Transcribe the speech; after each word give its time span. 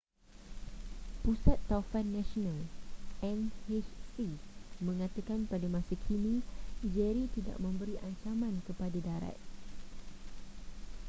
pusat 1.23 1.59
taufan 1.69 2.07
nasional 2.15 2.57
nhc 3.39 4.19
mengatakan 4.87 5.39
pada 5.51 5.67
masa 5.75 5.93
kini 6.09 6.35
jerry 6.93 7.25
tidak 7.37 7.57
memberi 7.65 7.95
ancaman 8.07 8.53
kepada 8.67 8.97
darat 9.07 9.37